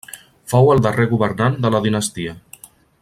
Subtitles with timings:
[0.53, 2.35] Fou el darrer governant de la dinastia.